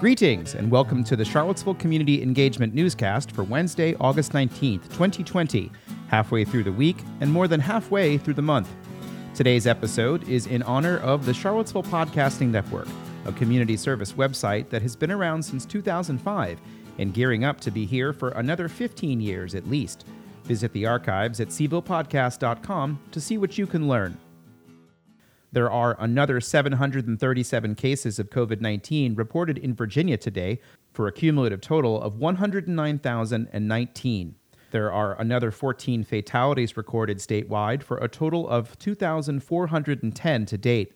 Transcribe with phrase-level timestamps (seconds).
[0.00, 5.72] Greetings and welcome to the Charlottesville Community Engagement Newscast for Wednesday, August 19th, 2020,
[6.06, 8.72] halfway through the week and more than halfway through the month.
[9.34, 12.86] Today's episode is in honor of the Charlottesville Podcasting Network,
[13.24, 16.60] a community service website that has been around since 2005
[16.98, 20.06] and gearing up to be here for another 15 years at least.
[20.44, 24.16] Visit the archives at cvillepodcast.com to see what you can learn.
[25.50, 30.60] There are another 737 cases of COVID 19 reported in Virginia today
[30.92, 34.34] for a cumulative total of 109,019.
[34.70, 40.92] There are another 14 fatalities recorded statewide for a total of 2,410 to date.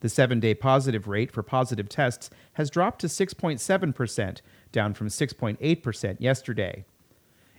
[0.00, 4.40] The seven day positive rate for positive tests has dropped to 6.7%,
[4.72, 6.86] down from 6.8% yesterday.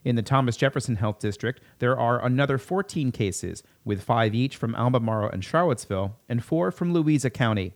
[0.08, 4.74] In the Thomas Jefferson Health District, there are another 14 cases, with five each from
[4.74, 7.74] Albemarle and Charlottesville, and four from Louisa County.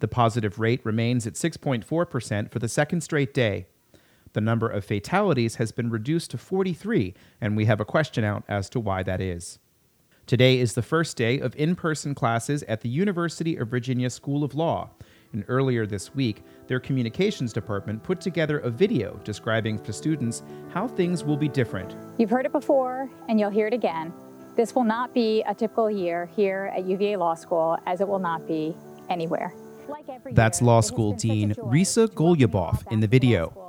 [0.00, 3.64] The positive rate remains at 6.4% for the second straight day.
[4.34, 8.44] The number of fatalities has been reduced to 43, and we have a question out
[8.46, 9.58] as to why that is.
[10.26, 14.44] Today is the first day of in person classes at the University of Virginia School
[14.44, 14.90] of Law,
[15.34, 20.88] and earlier this week, their communications department put together a video describing to students how
[20.88, 21.96] things will be different.
[22.18, 24.12] You've heard it before, and you'll hear it again.
[24.56, 28.20] This will not be a typical year here at UVA Law School, as it will
[28.20, 28.76] not be
[29.10, 29.52] anywhere.
[29.88, 33.60] Like That's Law School Dean Risa Goluboff in the video.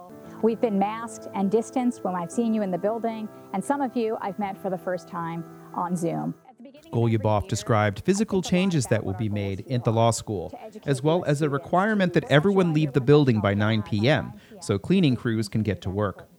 [0.42, 3.98] We've been masked and distanced when I've seen you in the building, and some of
[3.98, 5.44] you I've met for the first time
[5.74, 6.36] on Zoom.
[6.96, 11.42] Goluboff described physical changes that will be made at the law school, as well as
[11.42, 14.32] a requirement that everyone leave the building by 9 p.m.
[14.62, 16.30] so cleaning crews can get to work.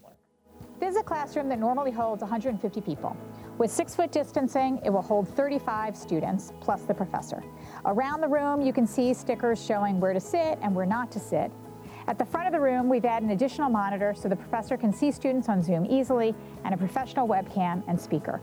[0.80, 3.14] This is a classroom that normally holds 150 people.
[3.58, 7.42] With six foot distancing, it will hold 35 students plus the professor.
[7.84, 11.20] Around the room, you can see stickers showing where to sit and where not to
[11.20, 11.50] sit.
[12.08, 14.92] At the front of the room, we've added an additional monitor so the professor can
[14.92, 18.40] see students on Zoom easily and a professional webcam and speaker.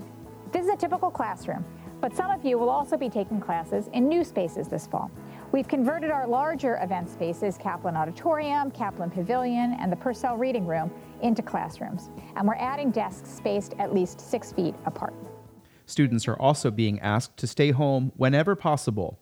[0.51, 1.65] This is a typical classroom.
[2.03, 5.09] But some of you will also be taking classes in new spaces this fall.
[5.53, 10.91] We've converted our larger event spaces, Caplin Auditorium, Caplin Pavilion, and the Purcell Reading Room,
[11.21, 12.09] into classrooms.
[12.35, 15.13] And we're adding desks spaced at least six feet apart.
[15.85, 19.17] Students are also being asked to stay home whenever possible.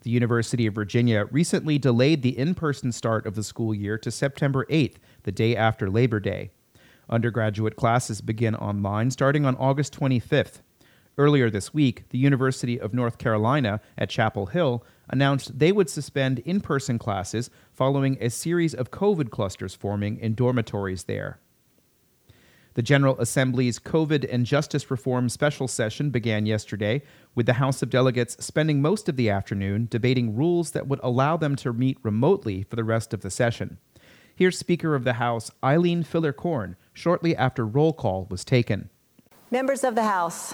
[0.00, 4.10] The University of Virginia recently delayed the in person start of the school year to
[4.10, 4.94] September 8th,
[5.24, 6.52] the day after Labor Day.
[7.10, 10.62] Undergraduate classes begin online starting on August 25th.
[11.18, 16.40] Earlier this week, the University of North Carolina at Chapel Hill announced they would suspend
[16.40, 21.40] in person classes following a series of COVID clusters forming in dormitories there.
[22.74, 27.00] The General Assembly's COVID and Justice Reform special session began yesterday,
[27.34, 31.38] with the House of Delegates spending most of the afternoon debating rules that would allow
[31.38, 33.78] them to meet remotely for the rest of the session.
[34.34, 38.90] Here's Speaker of the House Eileen Filler Corn shortly after roll call was taken.
[39.50, 40.52] Members of the House,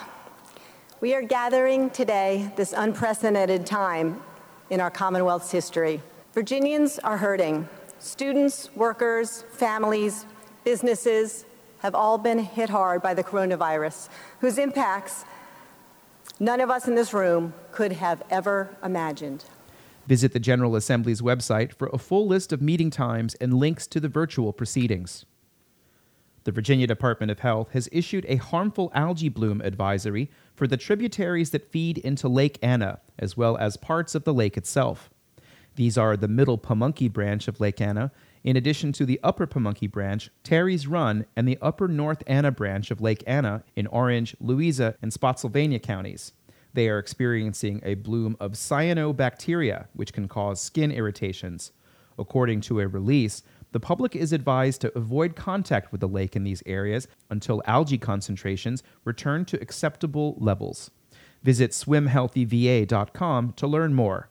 [1.03, 4.23] we are gathering today this unprecedented time
[4.71, 6.01] in our Commonwealth's history.
[6.33, 7.69] Virginians are hurting.
[7.99, 10.27] Students, workers, families,
[10.62, 11.45] businesses
[11.81, 15.25] have all been hit hard by the coronavirus, whose impacts
[16.39, 19.45] none of us in this room could have ever imagined.
[20.07, 23.99] Visit the General Assembly's website for a full list of meeting times and links to
[23.99, 25.25] the virtual proceedings.
[26.45, 31.51] The Virginia Department of Health has issued a harmful algae bloom advisory for the tributaries
[31.51, 35.09] that feed into Lake Anna, as well as parts of the lake itself.
[35.77, 38.11] These are the Middle Pamunkey branch of Lake Anna,
[38.43, 42.91] in addition to the Upper Pamunkey branch, Terry's Run, and the Upper North Anna branch
[42.91, 46.33] of Lake Anna in Orange, Louisa, and Spotsylvania counties.
[46.75, 51.71] They are experiencing a bloom of cyanobacteria, which can cause skin irritations.
[52.19, 56.44] According to a release, the public is advised to avoid contact with the lake in
[56.44, 60.91] these areas until algae concentrations return to acceptable levels.
[61.43, 64.28] Visit swimhealthyva.com to learn more.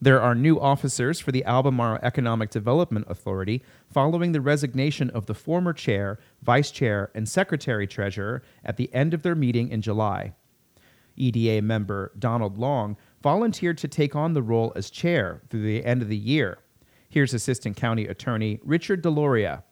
[0.00, 5.34] There are new officers for the Albemarle Economic Development Authority following the resignation of the
[5.34, 10.34] former chair, vice chair, and secretary treasurer at the end of their meeting in July.
[11.16, 16.02] EDA member Donald Long volunteered to take on the role as chair through the end
[16.02, 16.58] of the year.
[17.12, 19.64] Here's Assistant County Attorney Richard Deloria.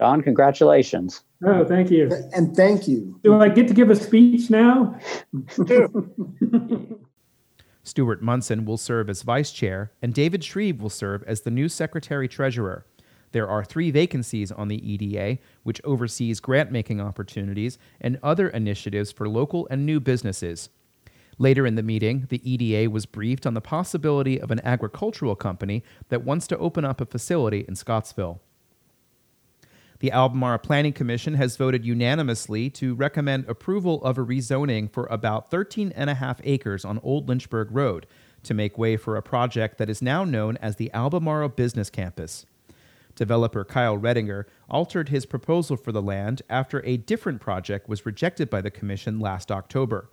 [0.00, 1.22] Don, congratulations.
[1.46, 2.10] Oh, thank you.
[2.34, 3.20] And thank you.
[3.22, 4.98] Do I get to give a speech now?
[7.84, 11.68] Stuart Munson will serve as vice chair, and David Shreve will serve as the new
[11.68, 12.84] secretary treasurer.
[13.30, 19.12] There are three vacancies on the EDA, which oversees grant making opportunities and other initiatives
[19.12, 20.68] for local and new businesses.
[21.38, 25.84] Later in the meeting, the EDA was briefed on the possibility of an agricultural company
[26.08, 28.40] that wants to open up a facility in Scottsville.
[30.00, 35.50] The Albemarle Planning Commission has voted unanimously to recommend approval of a rezoning for about
[35.50, 38.06] 13 and a half acres on Old Lynchburg Road
[38.42, 42.44] to make way for a project that is now known as the Albemarle Business Campus.
[43.14, 48.50] Developer Kyle Redinger altered his proposal for the land after a different project was rejected
[48.50, 50.10] by the Commission last October.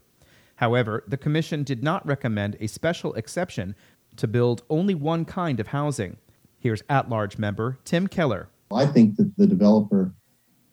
[0.64, 3.76] However, the Commission did not recommend a special exception
[4.16, 6.16] to build only one kind of housing.
[6.58, 8.48] Here's at large member Tim Keller.
[8.74, 10.14] I think that the developer,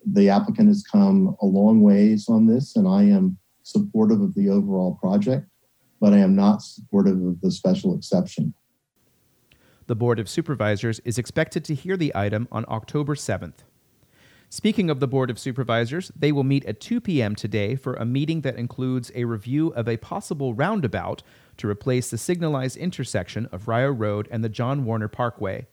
[0.07, 4.49] the applicant has come a long ways on this, and I am supportive of the
[4.49, 5.49] overall project,
[6.01, 8.55] but I am not supportive of the special exception.
[9.89, 13.65] The Board of Supervisors is expected to hear the item on October 7th.
[14.53, 17.37] Speaking of the Board of Supervisors, they will meet at 2 p.m.
[17.37, 21.23] today for a meeting that includes a review of a possible roundabout
[21.59, 25.69] to replace the signalized intersection of Rio Road and the John Warner Parkway.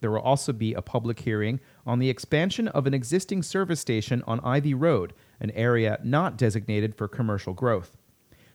[0.00, 4.22] There will also be a public hearing on the expansion of an existing service station
[4.26, 7.96] on Ivy Road, an area not designated for commercial growth.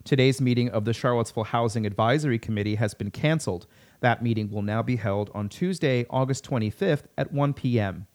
[0.03, 3.65] Today's meeting of the Charlottesville Housing Advisory Committee has been canceled.
[4.01, 8.05] That meeting will now be held on Tuesday, August 25th at 1 p.m.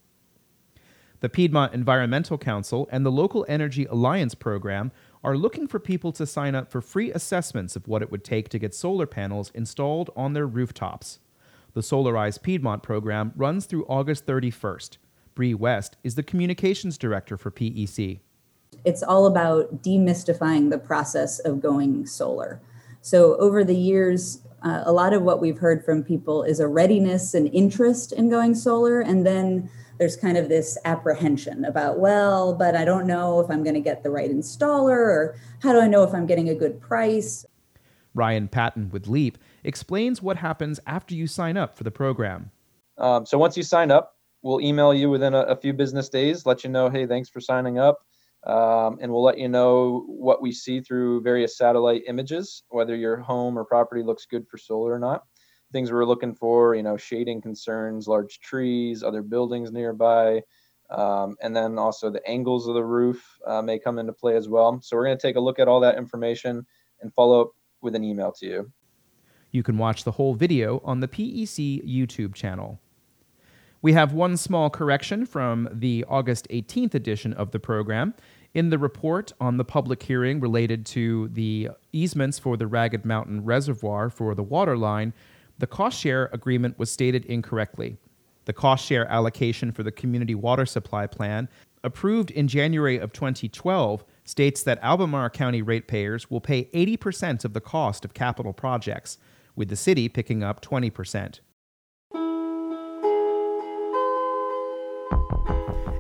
[1.25, 4.93] The Piedmont Environmental Council and the Local Energy Alliance program
[5.23, 8.51] are looking for people to sign up for free assessments of what it would take
[8.51, 11.21] to get solar panels installed on their rooftops.
[11.73, 14.99] The Solarize Piedmont program runs through August 31st.
[15.35, 18.21] Bree West is the communications director for PEC.
[18.85, 22.61] It's all about demystifying the process of going solar.
[23.01, 26.69] So, over the years, uh, a lot of what we've heard from people is a
[26.69, 32.55] readiness and interest in going solar, and then there's kind of this apprehension about, well,
[32.55, 35.81] but I don't know if I'm going to get the right installer, or how do
[35.81, 37.47] I know if I'm getting a good price?
[38.15, 42.51] Ryan Patton with Leap explains what happens after you sign up for the program.
[42.99, 46.47] Um, so once you sign up, we'll email you within a, a, few business days,
[46.47, 47.99] let you know, hey, thanks for signing up.
[48.47, 53.17] Um, and we'll let you know what we see through various satellite images, whether your
[53.17, 55.25] home or property looks good for solar or not
[55.73, 60.41] things we're looking for, you know, shading concerns, large trees, other buildings nearby,
[60.91, 64.49] um, and then also the angles of the roof uh, may come into play as
[64.49, 64.81] well.
[64.83, 66.67] So we're going to take a look at all that information
[67.01, 67.51] and follow up
[67.81, 68.73] with an email to you.
[69.51, 72.81] You can watch the whole video on the PEC YouTube channel.
[73.83, 78.15] We have one small correction from the August 18th edition of the program.
[78.55, 83.45] In the report on the public hearing related to the easements for the Ragged Mountain
[83.45, 85.13] Reservoir for the water line,
[85.59, 87.97] the cost share agreement was stated incorrectly.
[88.45, 91.49] The cost share allocation for the community water supply plan,
[91.83, 97.61] approved in January of 2012, states that Albemarle County ratepayers will pay 80% of the
[97.61, 99.19] cost of capital projects,
[99.57, 101.41] with the city picking up 20%.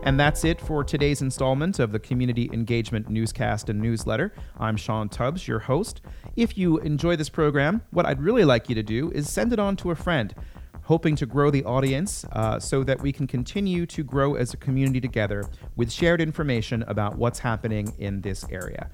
[0.05, 4.35] And that's it for today's installment of the Community Engagement Newscast and Newsletter.
[4.61, 6.03] I'm Sean Tubbs, your host.
[6.37, 9.59] If you enjoy this program, what I'd really like you to do is send it
[9.59, 10.35] on to a friend,
[10.83, 14.59] hoping to grow the audience uh, so that we can continue to grow as a
[14.59, 15.43] community together
[15.75, 18.91] with shared information about what's happening in this area.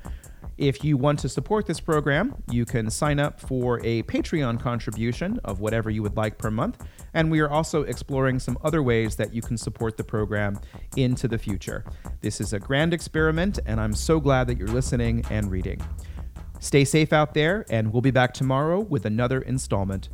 [0.61, 5.41] If you want to support this program, you can sign up for a Patreon contribution
[5.43, 6.85] of whatever you would like per month.
[7.15, 10.61] And we are also exploring some other ways that you can support the program
[10.99, 11.87] into the future.
[12.21, 15.81] This is a grand experiment, and I'm so glad that you're listening and reading.
[16.59, 20.11] Stay safe out there, and we'll be back tomorrow with another installment.